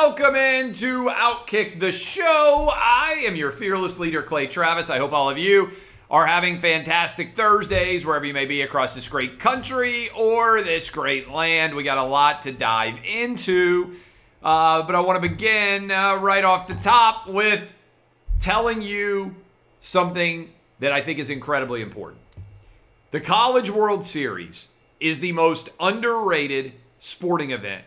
[0.00, 2.70] Welcome into Outkick the Show.
[2.72, 4.90] I am your fearless leader, Clay Travis.
[4.90, 5.72] I hope all of you
[6.08, 11.28] are having fantastic Thursdays wherever you may be across this great country or this great
[11.28, 11.74] land.
[11.74, 13.96] We got a lot to dive into,
[14.40, 17.66] uh, but I want to begin uh, right off the top with
[18.38, 19.34] telling you
[19.80, 22.20] something that I think is incredibly important.
[23.10, 24.68] The College World Series
[25.00, 27.82] is the most underrated sporting event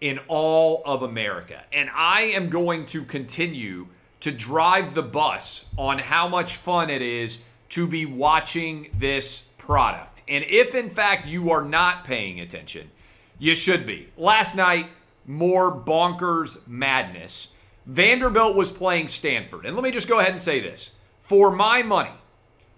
[0.00, 1.62] in all of America.
[1.72, 3.86] And I am going to continue
[4.20, 10.22] to drive the bus on how much fun it is to be watching this product.
[10.28, 12.90] And if in fact you are not paying attention,
[13.38, 14.08] you should be.
[14.16, 14.86] Last night,
[15.26, 17.50] more bonkers madness.
[17.86, 19.66] Vanderbilt was playing Stanford.
[19.66, 22.12] And let me just go ahead and say this for my money,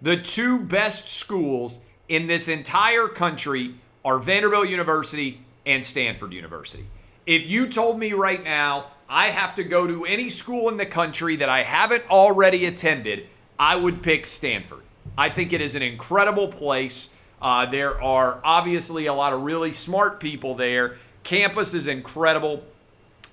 [0.01, 3.75] the two best schools in this entire country
[4.05, 6.87] are Vanderbilt University and Stanford University.
[7.27, 10.87] If you told me right now I have to go to any school in the
[10.87, 13.27] country that I haven't already attended,
[13.59, 14.83] I would pick Stanford.
[15.19, 17.09] I think it is an incredible place.
[17.43, 20.99] Uh, there are obviously a lot of really smart people there.
[21.25, 22.65] Campus is incredible.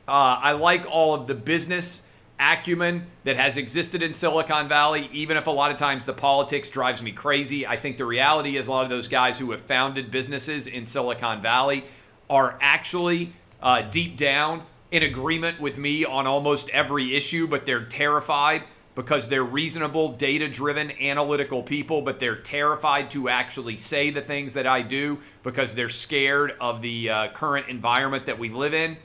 [0.07, 2.07] Uh, I like all of the business
[2.39, 6.67] acumen that has existed in Silicon Valley, even if a lot of times the politics
[6.67, 7.67] drives me crazy.
[7.67, 10.87] I think the reality is a lot of those guys who have founded businesses in
[10.87, 11.85] Silicon Valley
[12.29, 13.33] are actually
[13.63, 14.61] uh, deep down
[14.91, 20.47] in agreement with me on almost every issue, but they're terrified because they're reasonable, data
[20.47, 25.73] driven, analytical people, but they're terrified to actually say the things that I do because
[25.73, 28.97] they're scared of the uh, current environment that we live in.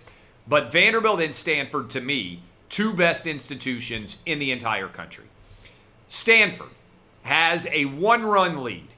[0.47, 5.25] But Vanderbilt and Stanford, to me, two best institutions in the entire country.
[6.09, 6.69] Stanford
[7.23, 8.89] has a one run lead.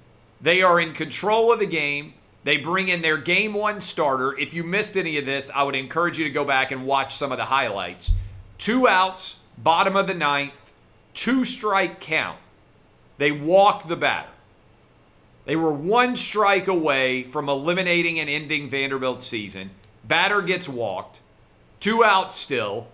[0.41, 2.15] They are in control of the game.
[2.45, 4.37] They bring in their game one starter.
[4.39, 7.15] If you missed any of this, I would encourage you to go back and watch
[7.15, 8.13] some of the highlights.
[8.59, 10.73] Two outs, bottom of the ninth,
[11.13, 12.39] two strike count.
[13.19, 14.31] They walk the batter.
[15.45, 19.71] They were one strike away from eliminating and ending Vanderbilt's season.
[20.05, 21.21] Batter gets walked,
[21.81, 22.89] two outs still.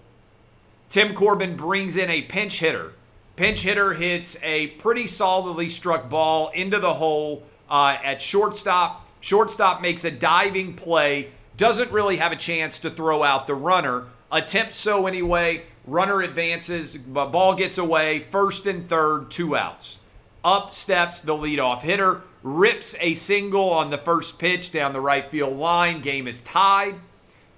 [0.88, 2.92] Tim Corbin brings in a pinch hitter.
[3.36, 9.06] Pinch hitter hits a pretty solidly struck ball into the hole uh, at shortstop.
[9.26, 14.04] Shortstop makes a diving play, doesn't really have a chance to throw out the runner.
[14.31, 15.64] Attempts so anyway.
[15.84, 18.20] Runner advances, ball gets away.
[18.20, 19.98] First and third, two outs.
[20.44, 25.28] Up steps the leadoff hitter, rips a single on the first pitch down the right
[25.28, 26.03] field line.
[26.03, 26.94] Game is tied.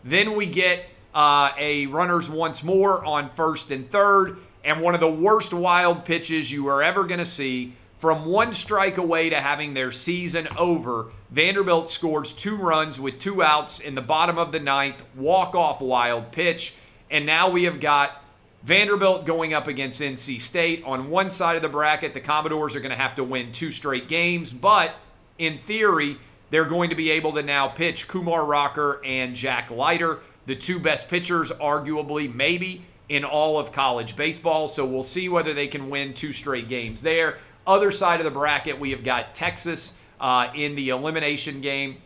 [0.02, 5.00] Then we get uh, a runners once more on first and third, and one of
[5.00, 7.74] the worst wild pitches you are ever going to see.
[7.98, 13.42] From one strike away to having their season over, Vanderbilt scores two runs with two
[13.42, 16.74] outs in the bottom of the ninth, walk off wild pitch.
[17.10, 18.22] And now we have got
[18.62, 20.84] Vanderbilt going up against NC State.
[20.84, 23.72] On one side of the bracket, the Commodores are going to have to win two
[23.72, 24.94] straight games, but
[25.36, 26.18] in theory,
[26.50, 30.78] they're going to be able to now pitch Kumar Rocker and Jack Leiter, the two
[30.78, 34.68] best pitchers, arguably, maybe, in all of college baseball.
[34.68, 37.38] So we'll see whether they can win two straight games there.
[37.68, 41.98] Other side of the bracket, we have got Texas uh, in the elimination game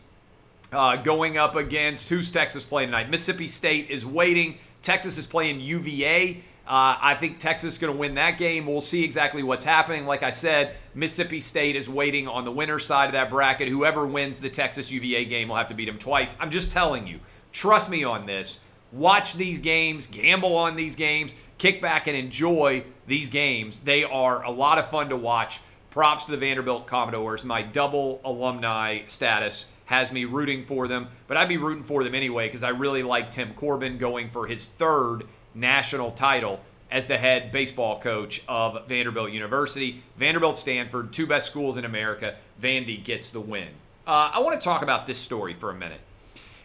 [0.73, 3.09] uh, going up against who's Texas playing tonight?
[3.09, 4.59] Mississippi State is waiting.
[4.83, 6.43] Texas is playing UVA.
[6.67, 8.67] Uh, I think Texas is going to win that game.
[8.67, 10.05] We'll see exactly what's happening.
[10.05, 13.69] Like I said, Mississippi State is waiting on the winner's side of that bracket.
[13.69, 16.37] Whoever wins the Texas UVA game will have to beat them twice.
[16.41, 17.21] I'm just telling you.
[17.53, 18.61] Trust me on this.
[18.93, 23.81] Watch these games, gamble on these games, kick back and enjoy these games.
[23.81, 25.61] They are a lot of fun to watch.
[25.91, 27.45] Props to the Vanderbilt Commodores.
[27.45, 32.15] My double alumni status has me rooting for them, but I'd be rooting for them
[32.15, 35.25] anyway because I really like Tim Corbin going for his third
[35.55, 36.61] national title
[36.91, 40.03] as the head baseball coach of Vanderbilt University.
[40.17, 42.37] Vanderbilt, Stanford, two best schools in America.
[42.61, 43.69] Vandy gets the win.
[44.07, 46.01] Uh, I want to talk about this story for a minute.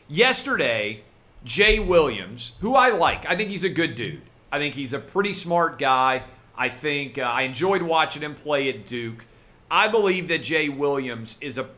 [0.07, 1.03] Yesterday,
[1.43, 4.21] Jay Williams, who I like, I think he's a good dude.
[4.51, 6.23] I think he's a pretty smart guy.
[6.57, 9.25] I think uh, I enjoyed watching him play at Duke.
[9.69, 11.69] I believe that Jay Williams is a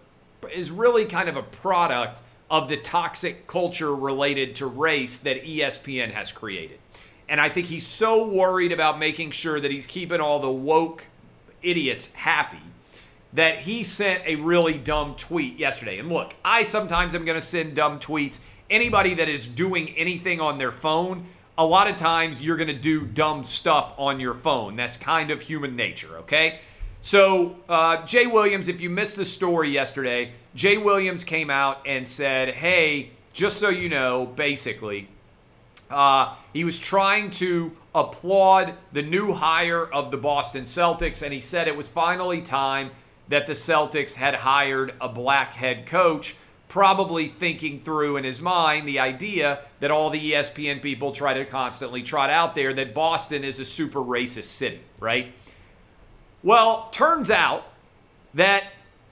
[0.54, 6.12] is really kind of a product of the toxic culture related to race that ESPN
[6.14, 6.80] has created.
[7.28, 11.06] And I think he's so worried about making sure that he's keeping all the woke
[11.62, 12.62] idiots happy
[13.34, 16.00] that he sent a really dumb tweet yesterday.
[16.00, 18.40] And look, I sometimes am going to send dumb tweets.
[18.70, 21.26] Anybody that is doing anything on their phone,
[21.58, 24.76] a lot of times you're going to do dumb stuff on your phone.
[24.76, 26.60] That's kind of human nature, okay?
[27.02, 32.08] So, uh, Jay Williams, if you missed the story yesterday, Jay Williams came out and
[32.08, 35.08] said, hey, just so you know, basically,
[35.90, 41.42] uh, he was trying to applaud the new hire of the Boston Celtics, and he
[41.42, 42.92] said it was finally time
[43.30, 46.36] that the Celtics had hired a black head coach,
[46.70, 51.44] probably thinking through in his mind the idea that all the ESPN people try to
[51.44, 55.34] constantly trot out there that Boston is a super racist city, right?
[56.44, 57.66] Well, turns out
[58.36, 58.66] that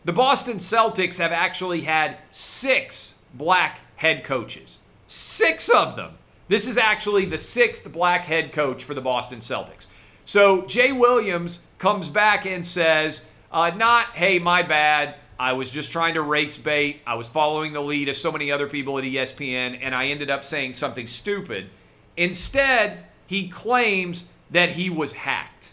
[0.06, 4.80] the Boston Celtics have actually had six black head coaches.
[5.08, 6.14] Six of them.
[6.48, 9.88] This is actually the sixth black head coach for the Boston Celtics.
[10.26, 15.16] So Jay Williams comes back and says, uh, not, hey, my bad.
[15.40, 17.02] I was just trying to race bait.
[17.06, 20.30] I was following the lead of so many other people at ESPN, and I ended
[20.30, 21.70] up saying something stupid.
[22.16, 25.72] Instead, he claims that he was hacked.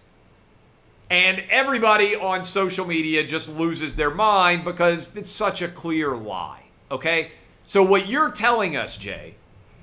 [1.10, 6.62] And everybody on social media just loses their mind because it's such a clear lie.
[6.90, 7.32] Okay?
[7.66, 9.34] So, what you're telling us, Jay,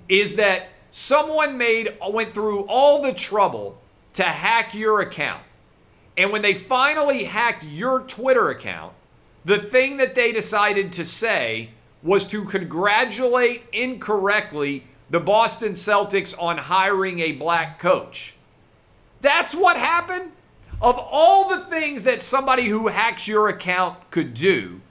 [0.09, 3.81] is that someone made went through all the trouble
[4.13, 5.43] to hack your account
[6.17, 8.93] and when they finally hacked your Twitter account,
[9.43, 11.69] the thing that they decided to say
[12.03, 18.35] was to congratulate incorrectly the Boston Celtics on hiring a black coach.
[19.21, 20.31] That's what happened?
[20.81, 24.81] Of all the things that somebody who hacks your account could do,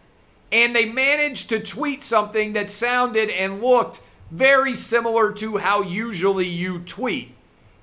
[0.52, 6.47] and they managed to tweet something that sounded and looked very similar to how usually
[6.47, 7.35] you tweet.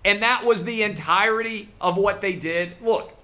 [0.05, 2.73] And that was the entirety of what they did.
[2.81, 3.16] Look,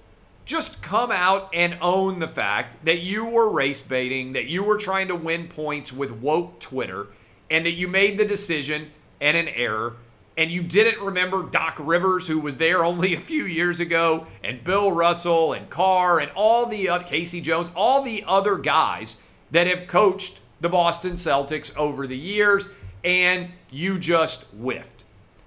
[0.45, 4.77] just come out and own the fact that you were race baiting, that you were
[4.77, 7.07] trying to win points with woke Twitter,
[7.49, 8.91] and that you made the decision
[9.21, 9.95] and an error.
[10.35, 14.63] And you didn't remember Doc Rivers, who was there only a few years ago, and
[14.63, 17.39] Bill Russell and Carr and all the uh, K.C.
[17.39, 22.69] Jones, all the other guys that have coached the Boston Celtics over the years,
[23.03, 25.03] and you just whiffed.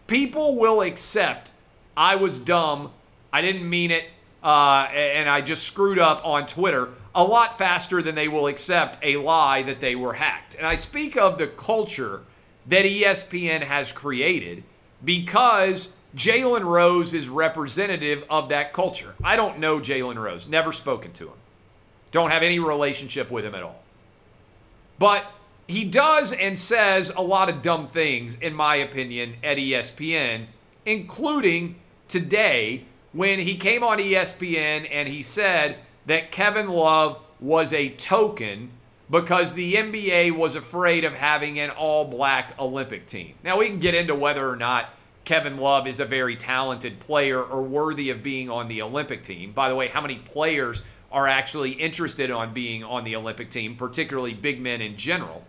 [0.06, 1.50] People will accept
[1.96, 2.92] I was dumb,
[3.32, 4.04] I didn't mean it,
[4.46, 8.96] uh, and I just screwed up on Twitter a lot faster than they will accept
[9.02, 10.54] a lie that they were hacked.
[10.54, 12.20] And I speak of the culture
[12.68, 14.62] that ESPN has created
[15.04, 19.16] because Jalen Rose is representative of that culture.
[19.24, 21.38] I don't know Jalen Rose, never spoken to him,
[22.12, 23.82] don't have any relationship with him at all.
[24.96, 25.26] But
[25.66, 30.46] he does and says a lot of dumb things, in my opinion, at ESPN,
[30.84, 32.84] including today
[33.16, 38.70] when he came on ESPN and he said that Kevin Love was a token
[39.08, 43.34] because the NBA was afraid of having an all black Olympic team.
[43.42, 44.90] Now, we can get into whether or not
[45.24, 49.52] Kevin Love is a very talented player or worthy of being on the Olympic team.
[49.52, 53.76] By the way, how many players are actually interested on being on the Olympic team,
[53.76, 55.42] particularly big men in general?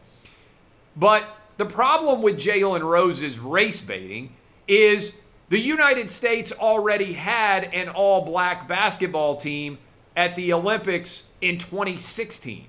[0.96, 1.26] But
[1.58, 4.36] the problem with Jalen Rose's race baiting
[4.70, 9.78] is the United States already had an all black basketball team
[10.16, 12.66] at the Olympics in 2016.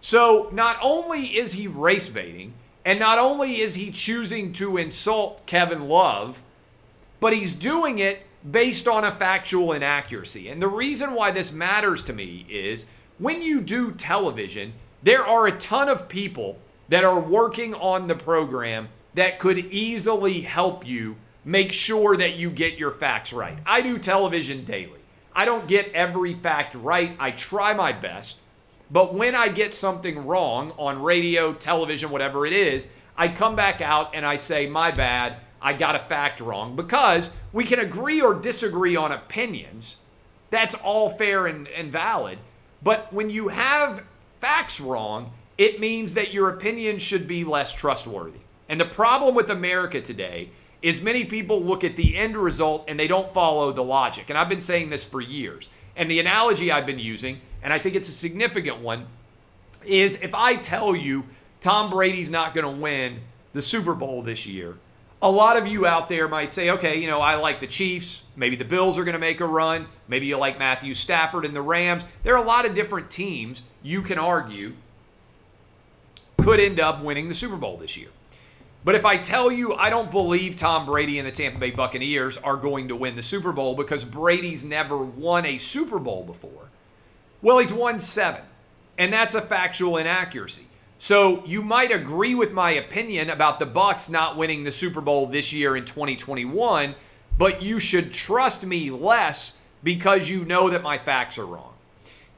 [0.00, 2.54] So not only is he race baiting,
[2.84, 6.42] and not only is he choosing to insult Kevin Love,
[7.20, 10.48] but he's doing it based on a factual inaccuracy.
[10.48, 12.86] And the reason why this matters to me is
[13.18, 18.14] when you do television, there are a ton of people that are working on the
[18.14, 23.58] program that could easily help you make sure that you get your facts right.
[23.66, 25.00] I do television daily.
[25.34, 27.16] I don't get every fact right.
[27.18, 28.40] I try my best.
[28.90, 33.80] But when I get something wrong on radio, television, whatever it is, I come back
[33.80, 36.76] out and I say, my bad, I got a fact wrong.
[36.76, 39.98] Because we can agree or disagree on opinions.
[40.50, 42.38] That's all fair and, and valid.
[42.82, 44.04] But when you have
[44.40, 48.40] facts wrong, it means that your opinion should be less trustworthy.
[48.68, 50.50] And the problem with America today
[50.84, 54.28] is many people look at the end result and they don't follow the logic.
[54.28, 55.70] And I've been saying this for years.
[55.96, 59.06] And the analogy I've been using, and I think it's a significant one,
[59.86, 61.24] is if I tell you
[61.62, 63.20] Tom Brady's not going to win
[63.54, 64.76] the Super Bowl this year,
[65.22, 68.22] a lot of you out there might say, okay, you know, I like the Chiefs.
[68.36, 69.86] Maybe the Bills are going to make a run.
[70.06, 72.04] Maybe you like Matthew Stafford and the Rams.
[72.24, 74.74] There are a lot of different teams you can argue
[76.42, 78.10] could end up winning the Super Bowl this year.
[78.84, 82.36] But if I tell you I don't believe Tom Brady and the Tampa Bay Buccaneers
[82.38, 86.70] are going to win the Super Bowl because Brady's never won a Super Bowl before,
[87.40, 88.42] well, he's won seven.
[88.96, 90.66] And that's a factual inaccuracy.
[90.98, 95.26] So you might agree with my opinion about the Bucs not winning the Super Bowl
[95.26, 96.94] this year in 2021,
[97.36, 101.74] but you should trust me less because you know that my facts are wrong.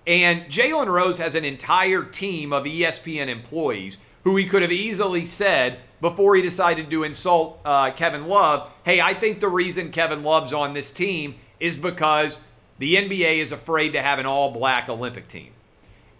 [0.07, 5.25] And Jalen Rose has an entire team of ESPN employees who he could have easily
[5.25, 10.23] said before he decided to insult uh, Kevin Love, hey, I think the reason Kevin
[10.23, 12.41] Love's on this team is because
[12.79, 15.53] the NBA is afraid to have an all black Olympic team.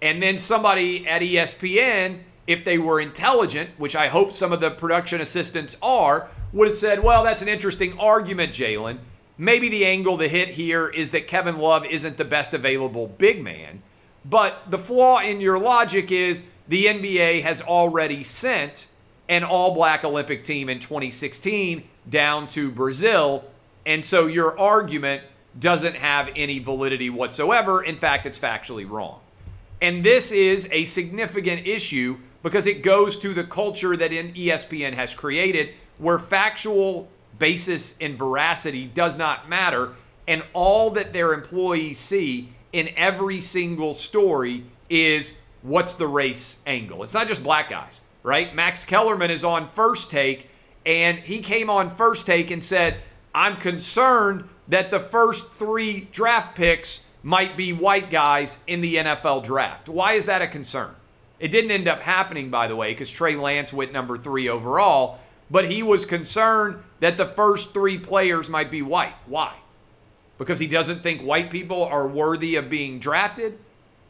[0.01, 4.71] And then somebody at ESPN, if they were intelligent, which I hope some of the
[4.71, 8.99] production assistants are, would have said, well, that's an interesting argument, Jalen.
[9.39, 13.43] Maybe the angle, the hit here is that Kevin Love isn't the best available big
[13.43, 13.83] man.
[14.25, 18.87] But the flaw in your logic is the NBA has already sent
[19.29, 23.45] an all black Olympic team in 2016 down to Brazil.
[23.85, 25.23] And so your argument
[25.59, 27.83] doesn't have any validity whatsoever.
[27.83, 29.21] In fact, it's factually wrong.
[29.81, 35.15] And this is a significant issue because it goes to the culture that ESPN has
[35.15, 39.95] created where factual basis and veracity does not matter.
[40.29, 47.03] And all that their employees see in every single story is what's the race angle.
[47.03, 48.57] It's not just black guys, right?
[48.57, 50.51] Max Kellerman is on first take,
[50.85, 52.97] and he came on first take and said,
[53.33, 59.45] I'm concerned that the first three draft picks might be white guys in the NFL
[59.45, 59.89] draft.
[59.89, 60.93] Why is that a concern?
[61.39, 65.21] It didn't end up happening, by the way, because Trey Lance went number three overall,
[65.49, 69.15] but he was concerned that the first three players might be white.
[69.27, 69.55] Why?
[70.37, 73.61] Because he doesn't think white people are worthy of being drafted?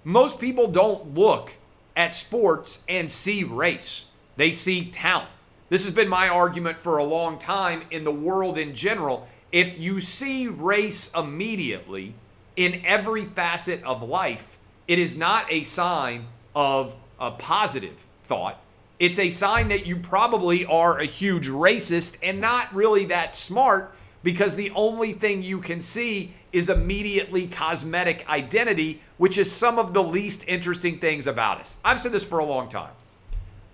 [0.05, 1.57] Most people don't look
[1.97, 4.06] at sports and see race,
[4.37, 5.31] they see talent.
[5.69, 9.27] This has been my argument for a long time in the world in general.
[9.51, 12.15] If you see race immediately
[12.55, 18.61] in every facet of life, it is not a sign of a positive thought.
[18.99, 23.95] It's a sign that you probably are a huge racist and not really that smart
[24.23, 29.93] because the only thing you can see is immediately cosmetic identity, which is some of
[29.93, 31.79] the least interesting things about us.
[31.85, 32.93] I've said this for a long time.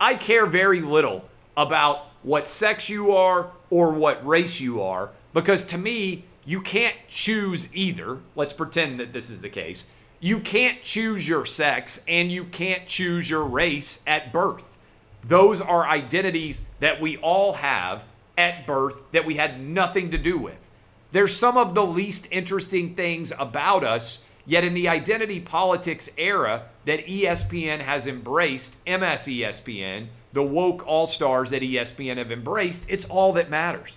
[0.02, 1.24] I care very little
[1.56, 6.96] about what sex you are or what race you are because to me, you can't
[7.06, 8.18] choose either.
[8.34, 9.86] Let's pretend that this is the case.
[10.18, 14.76] You can't choose your sex and you can't choose your race at birth.
[15.22, 18.04] Those are identities that we all have
[18.36, 20.68] at birth that we had nothing to do with.
[21.12, 26.64] They're some of the least interesting things about us, yet in the identity politics era
[26.84, 33.04] that ESPN has embraced, MS ESPN, the woke all stars that ESPN have embraced, it's
[33.04, 33.96] all that matters.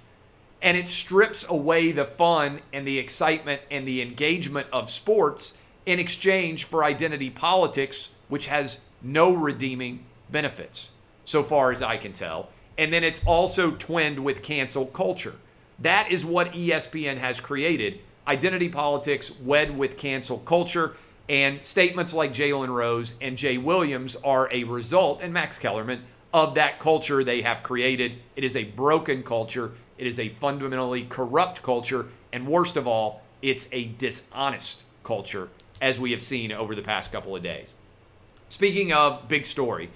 [0.61, 5.99] And it strips away the fun and the excitement and the engagement of sports in
[5.99, 10.91] exchange for identity politics, which has no redeeming benefits,
[11.23, 12.49] so far as I can tell.
[12.77, 15.35] And then it's also twinned with cancel culture.
[15.79, 20.95] That is what ESPN has created identity politics wed with cancel culture.
[21.27, 26.03] And statements like Jalen Rose and Jay Williams are a result, and Max Kellerman,
[26.33, 28.13] of that culture they have created.
[28.35, 33.23] It is a broken culture, it is a fundamentally corrupt culture, and worst of all,
[33.41, 35.49] it's a dishonest culture,
[35.81, 37.73] as we have seen over the past couple of days.
[38.49, 39.89] Speaking of big story,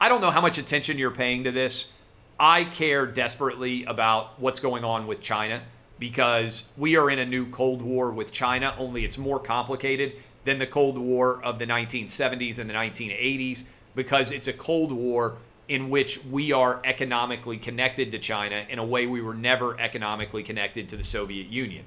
[0.00, 1.90] I don't know how much attention you're paying to this.
[2.38, 5.62] I care desperately about what's going on with China
[5.98, 10.12] because we are in a new Cold War with China, only it's more complicated
[10.44, 13.64] than the Cold War of the 1970s and the 1980s
[13.94, 15.36] because it's a Cold War
[15.68, 20.42] in which we are economically connected to China in a way we were never economically
[20.42, 21.84] connected to the Soviet Union.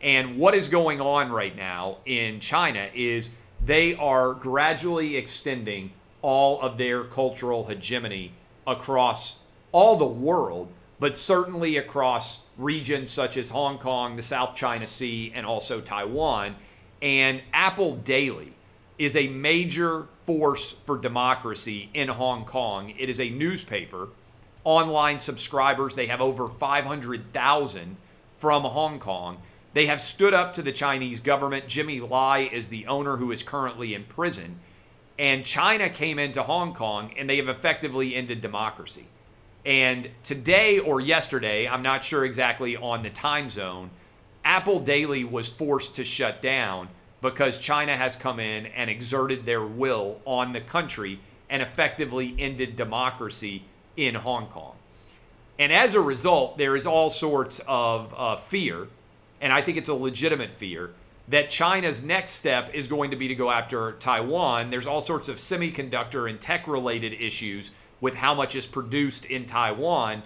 [0.00, 3.30] And what is going on right now in China is
[3.64, 8.32] they are gradually extending all of their cultural hegemony
[8.66, 9.40] across
[9.72, 15.32] all the world, but certainly across regions such as Hong Kong, the South China Sea,
[15.34, 16.56] and also Taiwan.
[17.00, 18.52] And Apple Daily
[18.98, 22.92] is a major force for democracy in Hong Kong.
[22.98, 24.08] It is a newspaper,
[24.64, 25.94] online subscribers.
[25.94, 27.96] They have over 500,000
[28.38, 29.38] from Hong Kong.
[29.74, 31.68] They have stood up to the Chinese government.
[31.68, 34.58] Jimmy Lai is the owner who is currently in prison.
[35.18, 39.06] And China came into Hong Kong and they have effectively ended democracy.
[39.64, 43.90] And today or yesterday, I'm not sure exactly on the time zone,
[44.48, 46.88] Apple Daily was forced to shut down
[47.20, 52.74] because China has come in and exerted their will on the country and effectively ended
[52.74, 53.64] democracy
[53.98, 54.74] in Hong Kong.
[55.58, 58.88] And as a result, there is all sorts of uh, fear,
[59.42, 60.92] and I think it's a legitimate fear,
[61.28, 64.70] that China's next step is going to be to go after Taiwan.
[64.70, 69.44] There's all sorts of semiconductor and tech related issues with how much is produced in
[69.44, 70.22] Taiwan,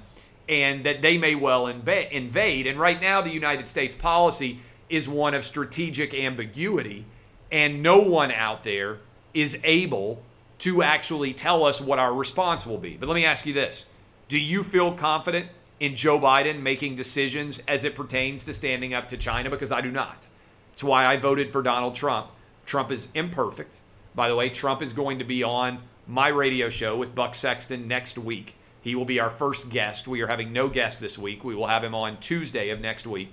[0.49, 2.67] and that they may well invade.
[2.67, 7.07] And right now, the United States policy is one of strategic ambiguity,
[7.51, 8.99] and no one out there
[9.33, 10.23] is able
[10.59, 12.97] to actually tell us what our response will be.
[12.97, 13.87] But let me ask you this
[14.29, 15.49] Do you feel confident
[15.81, 19.51] in Joe Biden making decisions as it pertains to standing up to China?
[19.51, 20.27] Because I do not.
[20.73, 22.29] It's why I voted for Donald Trump.
[22.67, 23.79] Trump is imperfect.
[24.15, 27.89] By the way, Trump is going to be on my radio show with Buck Sexton
[27.89, 28.57] next week.
[28.83, 30.09] He will be our first guest.
[30.09, 31.45] We are having no guest this week.
[31.45, 33.31] We will have him on Tuesday of next week.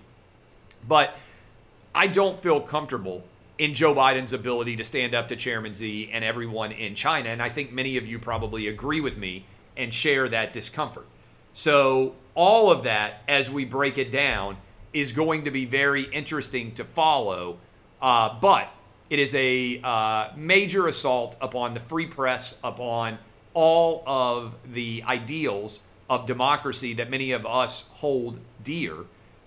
[0.87, 1.15] But
[1.93, 3.23] I don't feel comfortable
[3.57, 7.29] in Joe Biden's ability to stand up to Chairman Xi and everyone in China.
[7.29, 11.05] And I think many of you probably agree with me and share that discomfort.
[11.53, 14.57] So, all of that, as we break it down,
[14.93, 17.57] is going to be very interesting to follow.
[18.01, 18.71] Uh, but
[19.09, 23.17] it is a uh, major assault upon the free press, upon
[23.53, 25.79] all of the ideals
[26.09, 28.95] of democracy that many of us hold dear,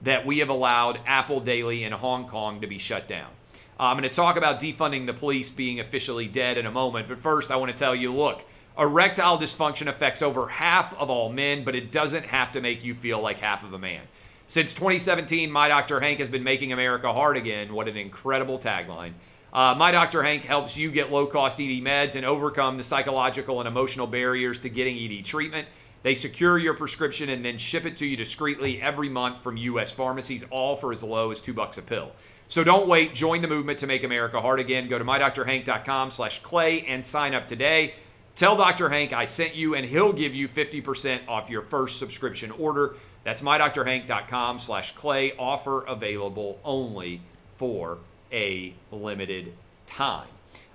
[0.00, 3.30] that we have allowed Apple Daily in Hong Kong to be shut down.
[3.78, 7.09] Uh, I'm going to talk about defunding the police being officially dead in a moment,
[7.09, 8.44] but first I want to tell you look,
[8.78, 12.94] erectile dysfunction affects over half of all men, but it doesn't have to make you
[12.94, 14.02] feel like half of a man.
[14.47, 16.00] Since 2017, My Dr.
[16.00, 17.73] Hank has been making America hard again.
[17.73, 19.14] What an incredible tagline.
[19.52, 20.23] Uh, My Dr.
[20.23, 24.59] Hank helps you get low cost ED meds and overcome the psychological and emotional barriers
[24.61, 25.68] to getting ED treatment.
[26.02, 29.92] They secure your prescription and then ship it to you discreetly every month from U.S.
[29.92, 32.12] pharmacies, all for as low as two bucks a pill.
[32.49, 33.14] So don't wait.
[33.14, 34.88] Join the movement to make America hard again.
[34.88, 37.94] Go to mydoctorhank.com slash clay and sign up today.
[38.35, 38.88] Tell Dr.
[38.88, 42.97] Hank I sent you, and he'll give you 50% off your first subscription order.
[43.25, 45.35] That's mydoctorhank.com slash clay.
[45.38, 47.21] Offer available only
[47.56, 47.99] for
[48.32, 49.52] a limited
[49.86, 50.28] time.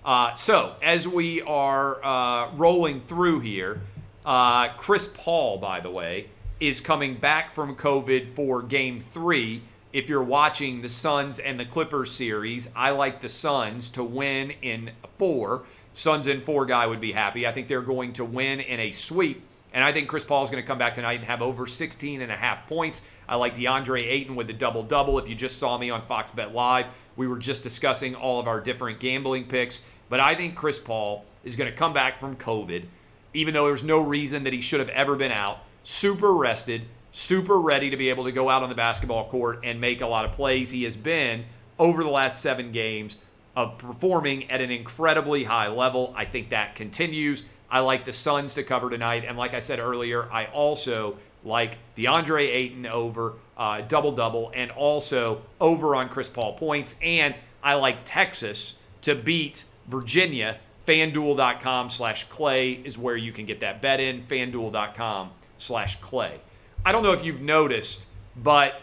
[0.06, 3.82] Uh, so, as we are uh, rolling through here,
[4.26, 9.62] uh, Chris Paul, by the way, is coming back from COVID for game three.
[9.94, 14.52] If you're watching the Suns and the Clippers series, I like the Suns to win
[14.62, 15.64] in four.
[15.94, 17.48] Suns in four guy would be happy.
[17.48, 19.44] I think they're going to win in a sweep.
[19.74, 22.22] And I think Chris Paul is going to come back tonight and have over 16
[22.22, 23.02] and a half points.
[23.28, 25.20] I like DeAndre Ayton with the double double.
[25.20, 26.88] If you just saw me on Fox Bet Live,
[27.18, 29.82] we were just discussing all of our different gambling picks.
[30.08, 32.86] But I think Chris Paul is going to come back from COVID,
[33.34, 35.60] even though there's no reason that he should have ever been out.
[35.84, 39.82] Super rested, super ready to be able to go out on the basketball court and
[39.82, 40.70] make a lot of plays.
[40.70, 41.46] He has been
[41.80, 43.18] over the last seven games
[43.56, 46.14] of performing at an incredibly high level.
[46.16, 47.46] I think that continues.
[47.70, 49.26] I like the Suns to cover tonight.
[49.28, 54.72] And like I said earlier, I also like DeAndre Ayton over uh, double double and
[54.72, 56.96] also over on Chris Paul points.
[57.02, 60.60] And I like Texas to beat Virginia.
[60.86, 64.24] FanDuel.com slash clay is where you can get that bet in.
[64.24, 66.40] FanDuel.com slash clay.
[66.86, 68.82] I don't know if you've noticed, but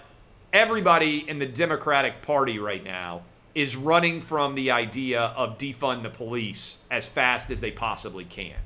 [0.52, 3.22] everybody in the Democratic Party right now
[3.54, 8.56] is running from the idea of defund the police as fast as they possibly can.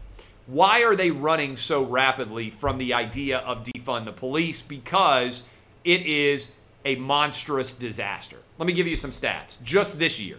[0.49, 4.63] Why are they running so rapidly from the idea of defund the police?
[4.63, 5.43] Because
[5.85, 6.53] it is
[6.87, 8.39] a monstrous disaster.
[8.57, 9.63] Let me give you some stats.
[9.63, 10.39] Just this year,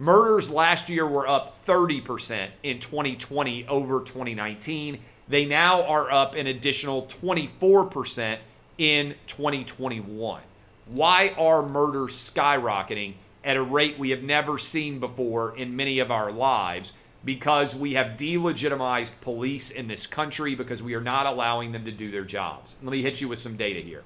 [0.00, 4.98] murders last year were up 30% in 2020 over 2019.
[5.28, 8.38] They now are up an additional 24%
[8.78, 10.42] in 2021.
[10.86, 16.10] Why are murders skyrocketing at a rate we have never seen before in many of
[16.10, 16.94] our lives?
[17.26, 21.90] Because we have delegitimized police in this country because we are not allowing them to
[21.90, 22.76] do their jobs.
[22.82, 24.04] Let me hit you with some data here.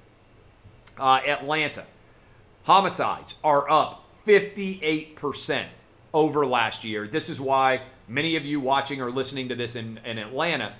[0.98, 1.84] Uh, Atlanta,
[2.64, 5.66] homicides are up 58%
[6.14, 7.06] over last year.
[7.06, 10.72] This is why many of you watching or listening to this in, in Atlanta,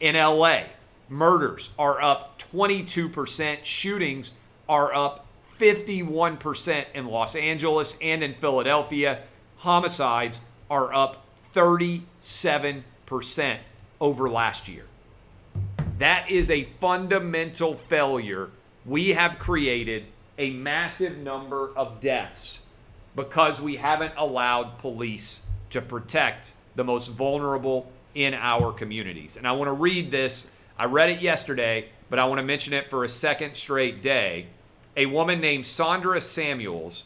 [0.00, 0.60] In LA,
[1.08, 4.32] murders are up 22%, shootings
[4.68, 5.26] are up
[5.58, 9.22] 51% in Los Angeles and in Philadelphia.
[9.58, 12.82] Homicides are up 37%
[14.00, 14.84] over last year.
[15.98, 18.50] That is a fundamental failure.
[18.86, 20.04] We have created
[20.38, 22.60] a massive number of deaths
[23.16, 29.36] because we haven't allowed police to protect the most vulnerable in our communities.
[29.36, 30.48] And I want to read this.
[30.78, 34.46] I read it yesterday, but I want to mention it for a second straight day.
[34.98, 37.04] A woman named Sondra Samuels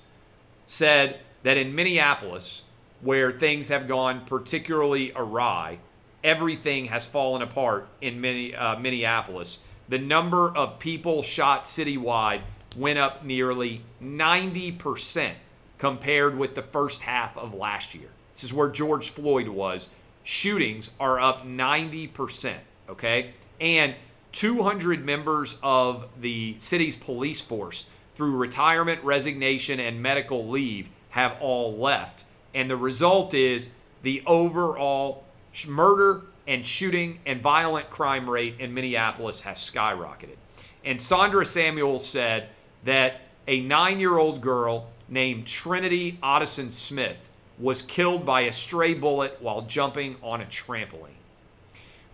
[0.67, 2.63] said that in Minneapolis,
[3.03, 5.79] where things have gone particularly awry,
[6.25, 9.59] everything has fallen apart in mini, uh, Minneapolis.
[9.91, 12.41] The number of people shot citywide
[12.79, 15.35] went up nearly 90%
[15.77, 18.09] compared with the first half of last year.
[18.33, 19.91] This is where George Floyd was.
[20.25, 22.55] Shootings are up 90%,
[22.89, 23.35] okay?
[23.61, 23.95] And
[24.33, 31.77] 200 members of the city's police force, through retirement, resignation, and medical leave, have all
[31.77, 32.25] left.
[32.55, 33.71] And the result is
[34.03, 35.25] the overall
[35.67, 40.37] murder and shooting and violent crime rate in Minneapolis has skyrocketed.
[40.85, 42.49] And Sondra Samuel said
[42.85, 48.95] that a nine year old girl named Trinity Ottoson Smith was killed by a stray
[48.95, 51.11] bullet while jumping on a trampoline.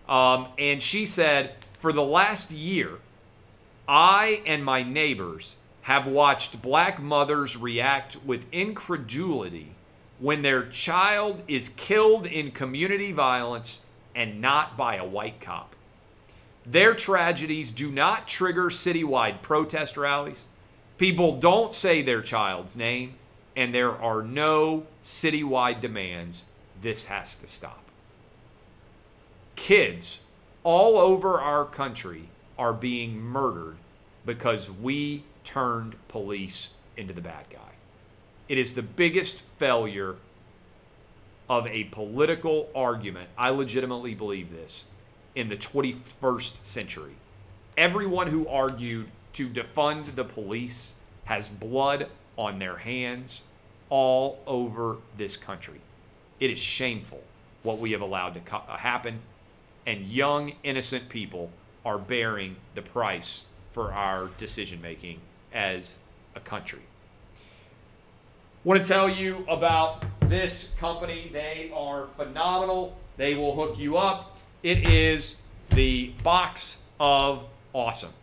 [0.07, 2.99] Um, and she said, For the last year,
[3.87, 9.69] I and my neighbors have watched black mothers react with incredulity
[10.19, 15.73] when their child is killed in community violence and not by a white cop.
[16.65, 20.43] Their tragedies do not trigger citywide protest rallies.
[20.97, 23.13] People don't say their child's name,
[23.55, 26.43] and there are no citywide demands.
[26.81, 27.85] This has to stop.
[29.55, 30.19] Kids
[30.63, 33.77] all over our country are being murdered
[34.25, 37.59] because we turned police into the bad guy.
[38.47, 40.15] It is the biggest failure
[41.49, 43.29] of a political argument.
[43.37, 44.83] I legitimately believe this
[45.35, 47.15] in the 21st century.
[47.77, 50.95] Everyone who argued to defund the police
[51.25, 53.43] has blood on their hands
[53.89, 55.81] all over this country.
[56.39, 57.23] It is shameful
[57.63, 59.19] what we have allowed to co- uh, happen,
[59.89, 61.49] and young, innocent people
[61.83, 65.19] are bearing the price for our decision making
[65.51, 65.97] as
[66.35, 66.81] a country.
[68.63, 71.31] Want to tell you about this company.
[71.33, 72.95] They are phenomenal.
[73.17, 74.37] They will hook you up.
[74.61, 78.13] It is the Box of Awesome.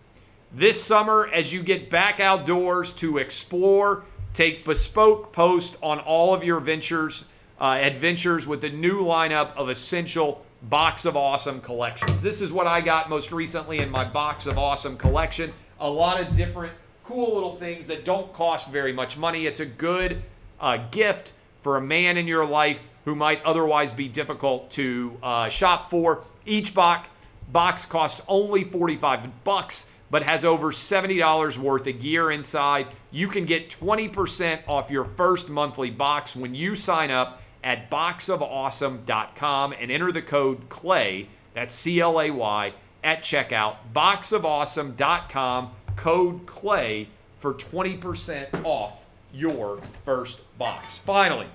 [0.53, 6.45] This summer, as you get back outdoors to explore, take bespoke posts on all of
[6.45, 7.25] your ventures,
[7.61, 12.23] uh, adventures with the new lineup of essential Box of Awesome collections.
[12.23, 15.53] This is what I got most recently in my Box of Awesome collection.
[15.81, 16.73] A lot of different
[17.05, 19.47] cool little things that don't cost very much money.
[19.47, 20.23] It's a good
[20.59, 25.49] uh, gift for a man in your life who might otherwise be difficult to uh,
[25.49, 26.25] shop for.
[26.45, 27.09] Each box
[27.53, 32.95] box costs only 45 bucks but has over $70 worth of gear inside.
[33.11, 39.73] You can get 20% off your first monthly box when you sign up at boxofawesome.com
[39.73, 43.79] and enter the code CLAY, that's C L A Y, at checkout.
[43.93, 50.99] Boxofawesome.com, code CLAY for 20% off your first box.
[50.99, 51.49] Finally,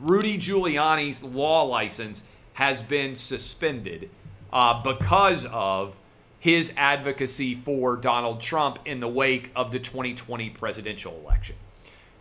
[0.00, 2.22] Rudy Giuliani's law license
[2.54, 4.08] has been suspended
[4.50, 5.98] uh, because of
[6.40, 11.56] his advocacy for Donald Trump in the wake of the 2020 presidential election.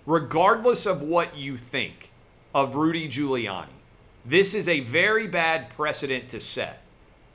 [0.05, 2.11] Regardless of what you think
[2.57, 3.67] of Rudy Giuliani,
[4.25, 6.81] this is a very bad precedent to set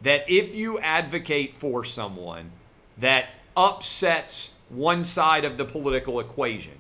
[0.03, 2.51] that if you advocate for someone
[2.99, 6.73] that upsets one side of the political equation,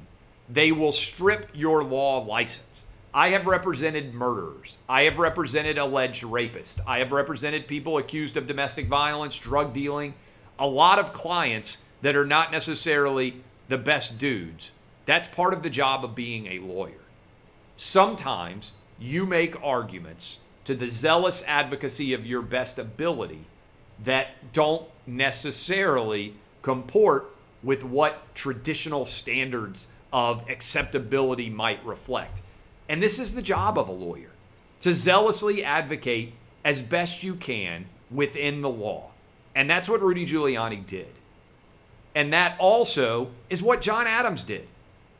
[0.48, 2.82] they will strip your law license.
[3.14, 4.78] I have represented murderers.
[4.88, 6.80] I have represented alleged rapists.
[6.84, 10.14] I have represented people accused of domestic violence, drug dealing,
[10.58, 13.36] a lot of clients that are not necessarily
[13.68, 14.72] the best dudes.
[15.06, 16.94] That's part of the job of being a lawyer.
[17.84, 23.44] Sometimes you make arguments to the zealous advocacy of your best ability
[24.04, 32.40] that don't necessarily comport with what traditional standards of acceptability might reflect.
[32.88, 34.30] And this is the job of a lawyer
[34.82, 39.10] to zealously advocate as best you can within the law.
[39.56, 41.12] And that's what Rudy Giuliani did.
[42.14, 44.68] And that also is what John Adams did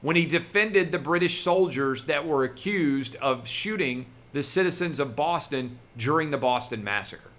[0.02, 5.78] when he defended the British soldiers that were accused of shooting the citizens of Boston
[5.96, 7.30] during the Boston Massacre.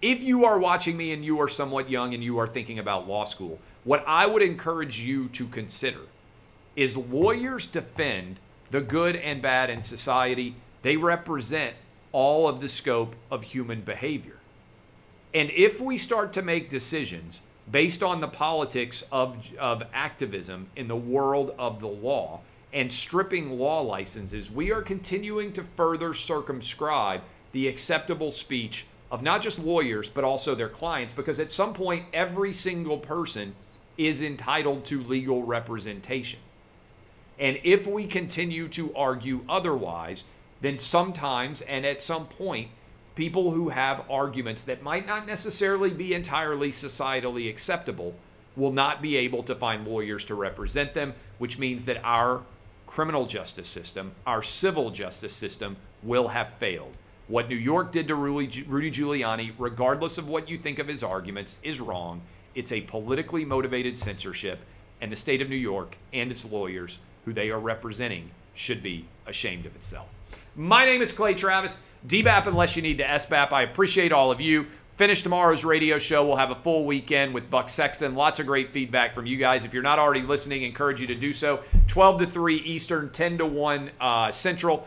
[0.00, 3.06] If you are watching me and you are somewhat young and you are thinking about
[3.06, 6.00] law school, what I would encourage you to consider
[6.74, 8.38] is lawyers defend
[8.70, 10.56] the good and bad in society.
[10.82, 11.76] They represent
[12.10, 14.38] all of the scope of human behavior.
[15.34, 20.88] And if we start to make decisions based on the politics of, of activism in
[20.88, 22.40] the world of the law
[22.72, 27.20] and stripping law licenses, we are continuing to further circumscribe
[27.52, 32.06] the acceptable speech of not just lawyers, but also their clients, because at some point,
[32.14, 33.54] every single person
[33.98, 36.40] is entitled to legal representation.
[37.38, 40.24] And if we continue to argue otherwise,
[40.62, 42.68] then sometimes and at some point,
[43.14, 48.14] people who have arguments that might not necessarily be entirely societally acceptable
[48.56, 52.42] will not be able to find lawyers to represent them, which means that our
[52.86, 56.94] criminal justice system, our civil justice system, will have failed.
[57.28, 61.58] What New York did to Rudy, Giuliani, regardless of what you think of his arguments,
[61.62, 62.20] is wrong.
[62.54, 64.58] It's a politically motivated censorship,
[65.00, 69.06] and the state of New York and its lawyers, who they are representing, should be
[69.26, 70.08] ashamed of itself.
[70.54, 71.80] My name is Clay Travis.
[72.06, 73.52] DBAP unless you need to SBAP.
[73.52, 74.66] I appreciate all of you.
[74.96, 76.26] Finish tomorrow's radio show.
[76.26, 78.14] We'll have a full weekend with Buck Sexton.
[78.14, 79.64] Lots of great feedback from you guys.
[79.64, 81.62] If you're not already listening, encourage you to do so.
[81.88, 84.86] 12 to 3 Eastern, 10 to 1 uh, Central.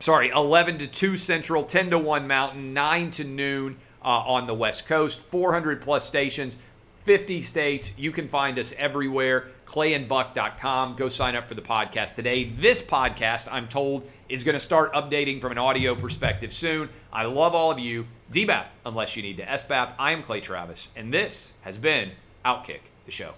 [0.00, 4.54] Sorry, 11 to 2 Central, 10 to 1 Mountain, 9 to noon uh, on the
[4.54, 5.20] West Coast.
[5.20, 6.58] 400 plus stations,
[7.04, 7.92] 50 states.
[7.96, 10.96] You can find us everywhere clayandbuck.com.
[10.96, 12.44] Go sign up for the podcast today.
[12.44, 16.88] This podcast, I'm told, is going to start updating from an audio perspective soon.
[17.12, 18.06] I love all of you.
[18.32, 19.92] DBAP, unless you need to SBAP.
[19.98, 22.12] I am Clay Travis, and this has been
[22.44, 23.34] Outkick the Show.